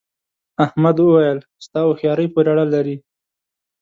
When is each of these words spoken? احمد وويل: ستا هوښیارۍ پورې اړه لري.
احمد 0.65 0.97
وويل: 1.01 1.39
ستا 1.65 1.81
هوښیارۍ 1.87 2.27
پورې 2.33 2.49
اړه 2.53 2.65
لري. 2.73 2.95